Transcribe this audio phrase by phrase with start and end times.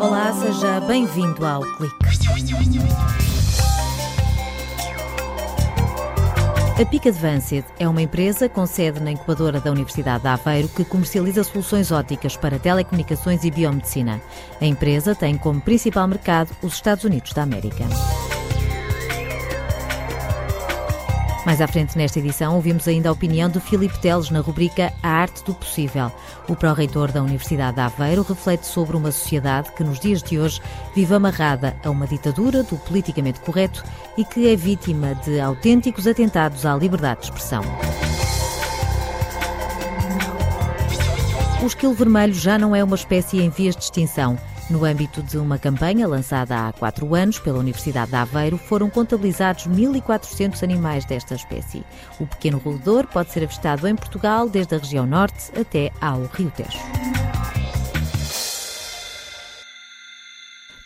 [0.00, 1.94] Olá, seja bem-vindo ao Clique.
[6.80, 10.84] A PIC Advanced é uma empresa com sede na incubadora da Universidade de Aveiro que
[10.84, 14.20] comercializa soluções óticas para telecomunicações e biomedicina.
[14.60, 17.84] A empresa tem como principal mercado os Estados Unidos da América.
[21.46, 25.08] Mais à frente nesta edição ouvimos ainda a opinião de Filipe Teles na rubrica A
[25.08, 26.12] Arte do Possível.
[26.46, 30.60] O pró-reitor da Universidade de Aveiro reflete sobre uma sociedade que nos dias de hoje
[30.94, 33.82] vive amarrada a uma ditadura do politicamente correto
[34.18, 37.62] e que é vítima de autênticos atentados à liberdade de expressão.
[41.62, 44.38] O esquilo vermelho já não é uma espécie em vias de extinção.
[44.70, 49.66] No âmbito de uma campanha lançada há quatro anos pela Universidade de Aveiro, foram contabilizados
[49.66, 51.84] 1.400 animais desta espécie.
[52.20, 56.52] O pequeno roedor pode ser avistado em Portugal desde a região norte até ao Rio
[56.52, 57.19] Tejo.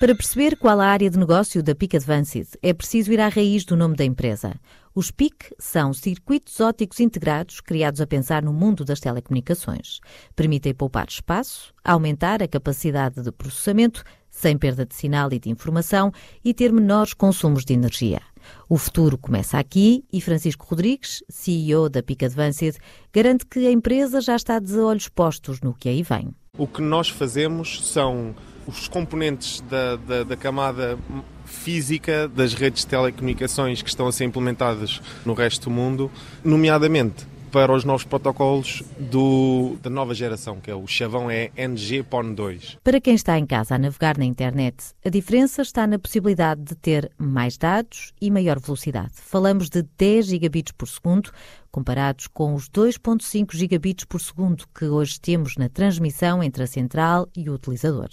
[0.04, 3.64] Para perceber qual a área de negócio da PIC Advanced, é preciso ir à raiz
[3.64, 4.54] do nome da empresa.
[4.94, 10.00] Os PIC são circuitos ópticos integrados criados a pensar no mundo das telecomunicações.
[10.36, 16.12] Permitem poupar espaço, aumentar a capacidade de processamento, sem perda de sinal e de informação,
[16.44, 18.20] e ter menores consumos de energia.
[18.68, 22.76] O futuro começa aqui e Francisco Rodrigues, CEO da PIC Advanced,
[23.10, 26.28] garante que a empresa já está de olhos postos no que aí vem.
[26.58, 28.34] O que nós fazemos são
[28.66, 30.98] os componentes da, da, da camada
[31.44, 36.10] física das redes de telecomunicações que estão a ser implementadas no resto do mundo,
[36.42, 42.78] nomeadamente para os novos protocolos do, da nova geração, que é o chavão é NG-PON2.
[42.82, 46.74] Para quem está em casa a navegar na internet, a diferença está na possibilidade de
[46.74, 49.12] ter mais dados e maior velocidade.
[49.14, 51.30] Falamos de 10 gigabits por segundo,
[51.70, 57.28] comparados com os 2.5 gigabits por segundo que hoje temos na transmissão entre a central
[57.36, 58.08] e o utilizador.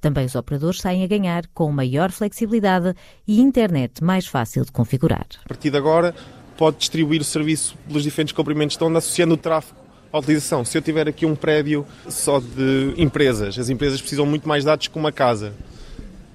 [0.00, 2.94] Também os operadores saem a ganhar com maior flexibilidade
[3.26, 5.26] e internet mais fácil de configurar.
[5.44, 6.14] A partir de agora,
[6.58, 9.78] pode distribuir o serviço pelos diferentes comprimentos de onda, associando o tráfego
[10.12, 10.64] à utilização.
[10.64, 14.88] Se eu tiver aqui um prédio só de empresas, as empresas precisam muito mais dados
[14.88, 15.54] que uma casa.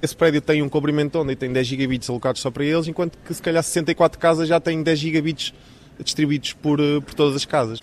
[0.01, 2.87] Esse prédio tem um comprimento de onda e tem 10 gigabits alocados só para eles,
[2.87, 5.53] enquanto que se calhar 64 casas já têm 10 gigabits
[5.99, 7.79] distribuídos por, eh, por todas as casas.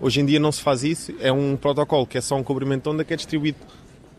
[0.00, 2.84] Hoje em dia não se faz isso, é um protocolo que é só um comprimento
[2.84, 3.58] de onda que é distribuído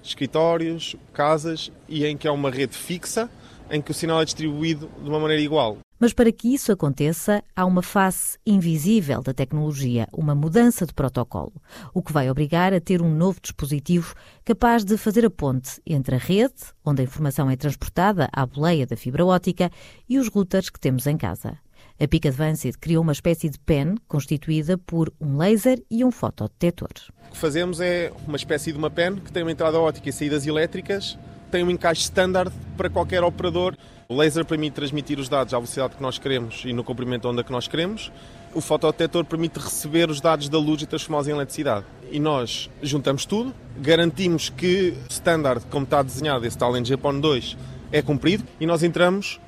[0.04, 3.30] escritórios, casas e em que há uma rede fixa
[3.72, 5.83] em que o sinal é distribuído de uma maneira igual.
[6.04, 11.54] Mas para que isso aconteça, há uma face invisível da tecnologia, uma mudança de protocolo,
[11.94, 16.16] o que vai obrigar a ter um novo dispositivo capaz de fazer a ponte entre
[16.16, 19.72] a rede, onde a informação é transportada à boleia da fibra óptica,
[20.10, 21.58] e os routers que temos em casa.
[21.98, 26.92] A PIC Advanced criou uma espécie de pen constituída por um laser e um fotodetector.
[27.30, 30.12] O que fazemos é uma espécie de uma pen que tem uma entrada óptica e
[30.12, 31.18] saídas elétricas,
[31.50, 33.78] tem um encaixe standard para qualquer operador
[34.14, 37.28] o laser permite transmitir os dados à velocidade que nós queremos e no comprimento de
[37.28, 38.12] onda que nós queremos.
[38.54, 41.86] O fotodetector permite receber os dados da luz e transformá-los em eletricidade.
[42.12, 47.58] E nós juntamos tudo, garantimos que o standard, como está desenhado, esse tal NGPON 2,
[47.92, 49.40] é cumprido e nós entramos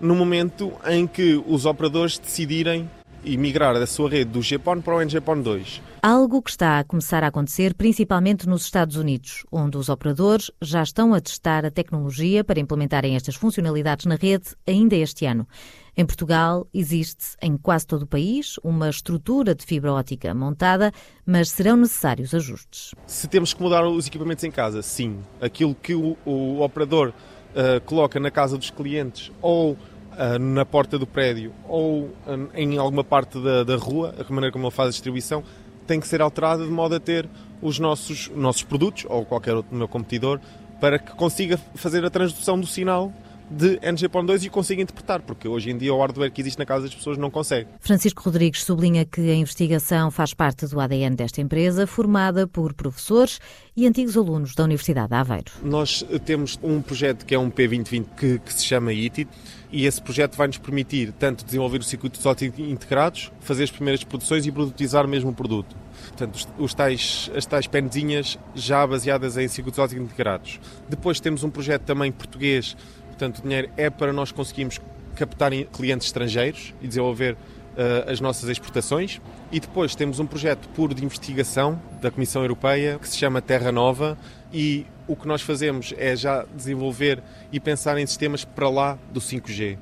[0.00, 2.90] no momento em que os operadores decidirem
[3.22, 5.82] e migrar da sua rede do GPON para o NGPON 2.
[6.02, 10.82] Algo que está a começar a acontecer principalmente nos Estados Unidos, onde os operadores já
[10.82, 15.48] estão a testar a tecnologia para implementarem estas funcionalidades na rede ainda este ano.
[15.96, 20.92] Em Portugal, existe em quase todo o país uma estrutura de fibra ótica montada,
[21.24, 22.94] mas serão necessários ajustes.
[23.06, 25.18] Se temos que mudar os equipamentos em casa, sim.
[25.40, 30.98] Aquilo que o, o operador uh, coloca na casa dos clientes ou uh, na porta
[30.98, 32.10] do prédio ou uh,
[32.54, 35.42] em alguma parte da, da rua, a maneira como ele faz a distribuição,
[35.86, 37.28] tem que ser alterada de modo a ter
[37.62, 40.40] os nossos, nossos produtos ou qualquer outro meu competidor
[40.80, 43.12] para que consiga fazer a transdução do sinal
[43.50, 46.86] de NG.2 e consiga interpretar, porque hoje em dia o hardware que existe na casa
[46.86, 47.68] das pessoas não consegue.
[47.80, 53.40] Francisco Rodrigues sublinha que a investigação faz parte do ADN desta empresa, formada por professores
[53.76, 55.52] e antigos alunos da Universidade de Aveiro.
[55.62, 59.28] Nós temos um projeto que é um P2020 que, que se chama ITIT
[59.70, 62.24] e esse projeto vai nos permitir tanto desenvolver os circuitos
[62.58, 65.76] integrados, fazer as primeiras produções e produtizar mesmo o produto.
[66.08, 70.60] Portanto, os, tais, as tais penzinhas já baseadas em circuitos integrados.
[70.88, 72.76] Depois temos um projeto também português
[73.16, 74.78] Portanto, o dinheiro é para nós conseguirmos
[75.14, 79.22] captar clientes estrangeiros e desenvolver uh, as nossas exportações.
[79.50, 83.72] E depois temos um projeto puro de investigação da Comissão Europeia que se chama Terra
[83.72, 84.18] Nova
[84.52, 89.20] e o que nós fazemos é já desenvolver e pensar em sistemas para lá do
[89.20, 89.78] 5G.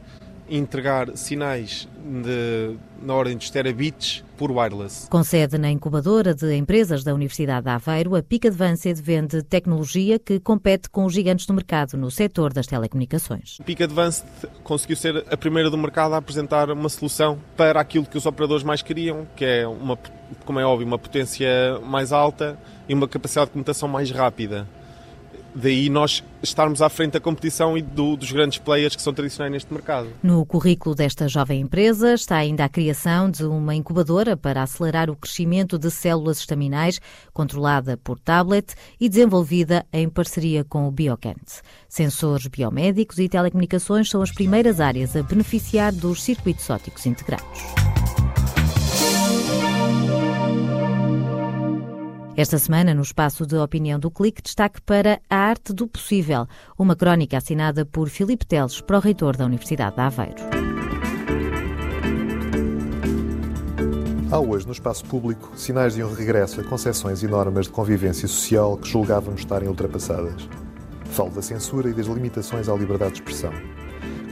[0.49, 5.08] Entregar sinais de, na ordem dos terabits por wireless.
[5.08, 10.19] Com sede na incubadora de empresas da Universidade de Aveiro, a PIC Advanced vende tecnologia
[10.19, 13.58] que compete com os gigantes do mercado no setor das telecomunicações.
[13.61, 14.25] A PIC Advanced
[14.62, 18.64] conseguiu ser a primeira do mercado a apresentar uma solução para aquilo que os operadores
[18.64, 19.99] mais queriam, que é, uma,
[20.44, 21.49] como é óbvio, uma potência
[21.82, 22.58] mais alta
[22.88, 24.67] e uma capacidade de comutação mais rápida.
[25.55, 29.53] Daí nós estarmos à frente da competição e do, dos grandes players que são tradicionais
[29.53, 30.09] neste mercado.
[30.23, 35.17] No currículo desta jovem empresa está ainda a criação de uma incubadora para acelerar o
[35.17, 37.01] crescimento de células estaminais,
[37.33, 41.62] controlada por tablet e desenvolvida em parceria com o Biocant.
[41.89, 47.84] Sensores biomédicos e telecomunicações são as primeiras áreas a beneficiar dos circuitos ópticos integrados.
[52.37, 56.97] Esta semana, no espaço de opinião do Clique, destaque para A Arte do Possível, uma
[56.97, 60.43] crónica assinada por Filipe Teles, pró-reitor da Universidade de Aveiro.
[64.33, 68.27] Há hoje, no espaço público, sinais de um regresso a concepções e normas de convivência
[68.27, 70.49] social que julgávamos estarem ultrapassadas.
[71.05, 73.53] Falo da censura e das limitações à liberdade de expressão.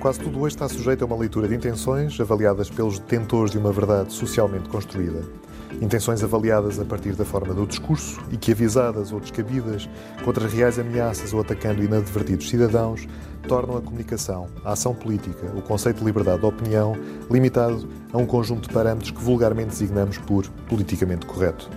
[0.01, 3.71] Quase tudo hoje está sujeito a uma leitura de intenções avaliadas pelos detentores de uma
[3.71, 5.23] verdade socialmente construída.
[5.81, 9.89] Intenções avaliadas a partir da forma do discurso e que, avisadas ou descabidas
[10.25, 13.07] contra reais ameaças ou atacando inadvertidos cidadãos,
[13.49, 16.97] tornam a comunicação, a ação política, o conceito de liberdade de opinião
[17.31, 21.69] limitado a um conjunto de parâmetros que vulgarmente designamos por politicamente correto.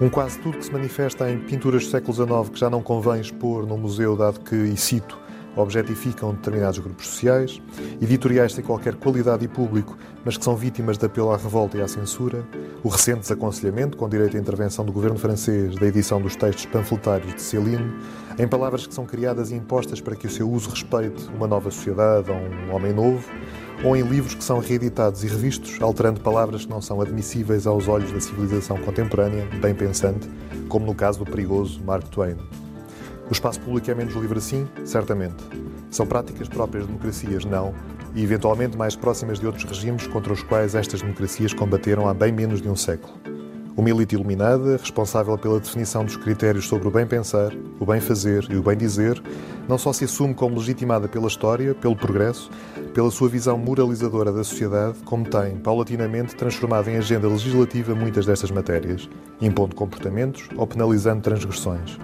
[0.00, 3.20] Um quase tudo que se manifesta em pinturas do século XIX que já não convém
[3.20, 5.18] expor num museu, dado que, e cito,
[5.56, 7.60] objetificam determinados grupos sociais,
[8.00, 11.82] editoriais sem qualquer qualidade e público, mas que são vítimas de apelo à revolta e
[11.82, 12.46] à censura,
[12.82, 17.34] o recente desaconselhamento, com direito à intervenção do governo francês, da edição dos textos panfletários
[17.34, 17.92] de Céline,
[18.38, 21.70] em palavras que são criadas e impostas para que o seu uso respeite uma nova
[21.70, 23.28] sociedade ou um homem novo,
[23.84, 27.88] ou em livros que são reeditados e revistos, alterando palavras que não são admissíveis aos
[27.88, 30.28] olhos da civilização contemporânea, bem pensante,
[30.68, 32.36] como no caso do perigoso Mark Twain.
[33.32, 34.68] O espaço público é menos livre assim?
[34.84, 35.42] Certamente.
[35.90, 37.46] São práticas próprias de democracias?
[37.46, 37.72] Não.
[38.14, 42.30] E eventualmente mais próximas de outros regimes contra os quais estas democracias combateram há bem
[42.30, 43.14] menos de um século.
[43.74, 48.46] Uma elite iluminada, responsável pela definição dos critérios sobre o bem pensar, o bem fazer
[48.50, 49.18] e o bem dizer,
[49.66, 52.50] não só se assume como legitimada pela história, pelo progresso,
[52.92, 58.50] pela sua visão moralizadora da sociedade, como tem, paulatinamente, transformado em agenda legislativa muitas destas
[58.50, 59.08] matérias,
[59.40, 61.98] impondo comportamentos ou penalizando transgressões.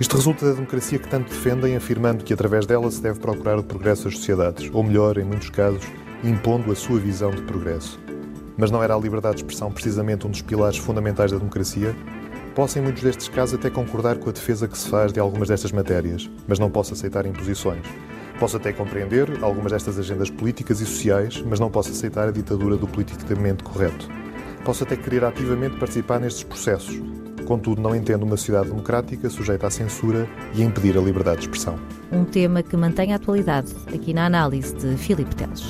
[0.00, 3.62] Isto resulta da democracia que tanto defendem, afirmando que através dela se deve procurar o
[3.62, 5.84] progresso das sociedades, ou melhor, em muitos casos,
[6.24, 8.00] impondo a sua visão de progresso.
[8.56, 11.94] Mas não era a liberdade de expressão precisamente um dos pilares fundamentais da democracia?
[12.54, 15.48] Posso, em muitos destes casos, até concordar com a defesa que se faz de algumas
[15.48, 17.86] destas matérias, mas não posso aceitar imposições.
[18.38, 22.76] Posso até compreender algumas destas agendas políticas e sociais, mas não posso aceitar a ditadura
[22.76, 24.08] do politicamente correto.
[24.64, 27.00] Posso até querer ativamente participar nestes processos,
[27.46, 31.42] Contudo, não entendo uma sociedade democrática sujeita à censura e a impedir a liberdade de
[31.44, 31.78] expressão.
[32.10, 35.62] Um tema que mantém a atualidade aqui na análise de Filipe Teles.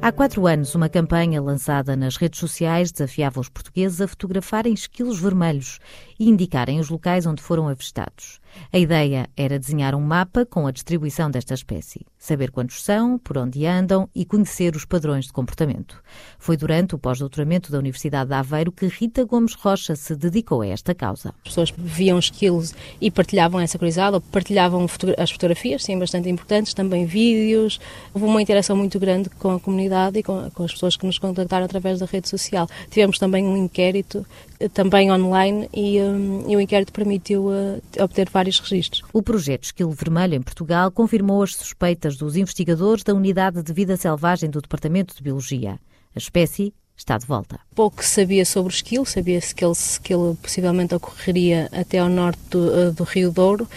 [0.00, 5.20] Há quatro anos, uma campanha lançada nas redes sociais desafiava os portugueses a fotografarem esquilos
[5.20, 5.80] vermelhos
[6.18, 8.40] e indicarem os locais onde foram avistados.
[8.72, 13.38] A ideia era desenhar um mapa com a distribuição desta espécie, saber quantos são, por
[13.38, 16.02] onde andam e conhecer os padrões de comportamento.
[16.38, 20.66] Foi durante o pós-doutoramento da Universidade de Aveiro que Rita Gomes Rocha se dedicou a
[20.66, 21.34] esta causa.
[21.44, 26.74] As pessoas viam esquilos e partilhavam essa curiosidade, ou partilhavam as fotografias, sim, bastante importantes,
[26.74, 27.78] também vídeos.
[28.12, 31.18] Houve uma interação muito grande com a comunidade e com, com as pessoas que nos
[31.18, 32.68] contactaram através da rede social.
[32.90, 34.26] Tivemos também um inquérito
[34.72, 36.07] também online e, um,
[36.46, 39.02] e o inquérito permitiu uh, obter vários registros.
[39.12, 43.96] O projeto Esquilo Vermelho em Portugal confirmou as suspeitas dos investigadores da Unidade de Vida
[43.96, 45.78] Selvagem do Departamento de Biologia.
[46.14, 47.60] A espécie está de volta.
[47.74, 52.08] Pouco se sabia sobre o esquilo, sabia-se que ele, que ele possivelmente ocorreria até ao
[52.08, 53.68] norte do, uh, do Rio Douro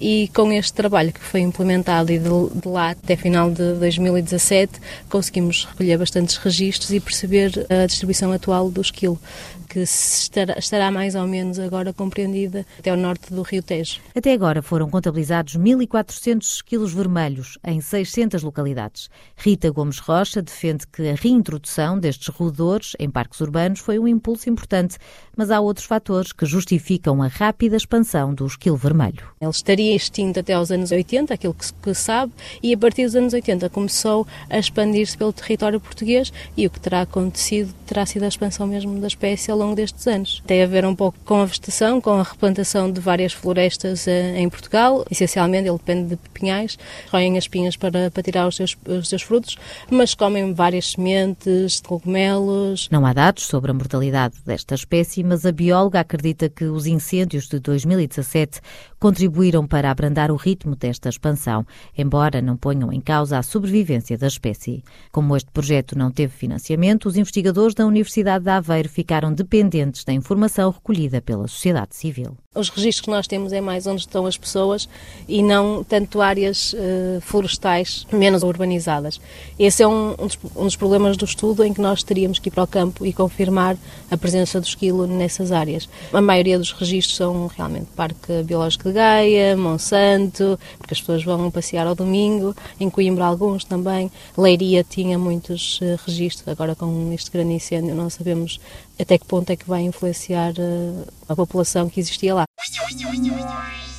[0.00, 4.80] e com este trabalho que foi implementado e de, de, lá até final de 2017
[5.08, 9.18] conseguimos recolher bastantes registros e perceber a distribuição atual do esquilo
[9.68, 14.00] que estará, estará mais ou menos agora compreendida até ao norte do Rio Tejo.
[14.16, 19.10] Até agora foram contabilizados 1.400 esquilos vermelhos em 600 localidades.
[19.36, 24.48] Rita Gomes Rocha defende que a reintrodução destes roedores em parques urbanos foi um impulso
[24.48, 24.96] importante,
[25.36, 29.28] mas há outros fatores que justificam a rápida expansão do esquilo vermelho.
[29.40, 32.32] Ele estaria extinto até aos anos 80, aquilo que se sabe,
[32.62, 36.80] e a partir dos anos 80 começou a expandir-se pelo território português e o que
[36.80, 40.42] terá acontecido terá sido a expansão mesmo da espécie longo destes anos.
[40.46, 44.38] Tem a ver um pouco com a vegetação, com a replantação de várias florestas eh,
[44.38, 45.04] em Portugal.
[45.10, 46.78] Essencialmente, ele depende de pinhais,
[47.10, 49.56] roem as pinhas para, para tirar os seus, os seus frutos,
[49.90, 52.88] mas comem várias sementes, cogumelos.
[52.90, 57.48] Não há dados sobre a mortalidade desta espécie, mas a bióloga acredita que os incêndios
[57.48, 58.60] de 2017
[58.98, 64.26] contribuíram para abrandar o ritmo desta expansão, embora não ponham em causa a sobrevivência da
[64.26, 64.82] espécie.
[65.12, 70.12] Como este projeto não teve financiamento, os investigadores da Universidade de Aveiro ficaram dependentes da
[70.12, 72.36] informação recolhida pela sociedade civil.
[72.58, 74.88] Os registros que nós temos é mais onde estão as pessoas
[75.28, 79.20] e não tanto áreas uh, florestais menos urbanizadas.
[79.58, 82.48] Esse é um, um, dos, um, dos, problemas do estudo em que nós teríamos que
[82.48, 83.76] ir para o campo e confirmar
[84.10, 85.88] a presença do esquilo nessas áreas.
[86.10, 91.50] A maioria dos registros são realmente Parque Biológico de Gaia, Monsanto, porque as pessoas vão
[91.50, 94.10] passear ao domingo, em Coimbra alguns também.
[94.36, 98.58] Leiria tinha muitos uh, registros, agora com este grande incêndio não sabemos
[98.98, 102.44] até que ponto é que vai influenciar uh, a população que existia lá.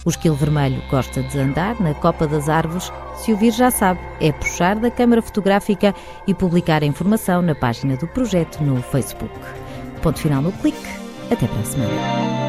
[0.05, 2.91] O esquilo vermelho gosta de andar na copa das árvores.
[3.17, 5.93] Se ouvir, já sabe, é puxar da câmara fotográfica
[6.25, 9.33] e publicar a informação na página do projeto no Facebook.
[10.01, 10.77] Ponto final no clique.
[11.29, 12.48] Até para a semana.